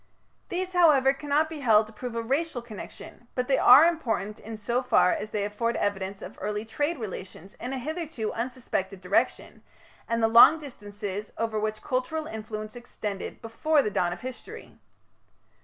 These, 0.49 0.73
however, 0.73 1.13
cannot 1.13 1.47
be 1.47 1.59
held 1.59 1.85
to 1.85 1.93
prove 1.93 2.15
a 2.15 2.23
racial 2.23 2.63
connection, 2.63 3.27
but 3.35 3.47
they 3.47 3.59
are 3.59 3.85
important 3.85 4.39
in 4.39 4.57
so 4.57 4.81
far 4.81 5.11
as 5.13 5.29
they 5.29 5.45
afford 5.45 5.75
evidence 5.75 6.23
of 6.23 6.39
early 6.41 6.65
trade 6.65 6.97
relations 6.97 7.53
in 7.59 7.71
a 7.71 7.77
hitherto 7.77 8.33
unsuspected 8.33 8.99
direction, 8.99 9.61
and 10.07 10.23
the 10.23 10.27
long 10.27 10.57
distances 10.57 11.31
over 11.37 11.59
which 11.59 11.83
cultural 11.83 12.25
influence 12.25 12.75
extended 12.75 13.43
before 13.43 13.83
the 13.83 13.91
dawn 13.91 14.11
of 14.11 14.21
history. 14.21 14.79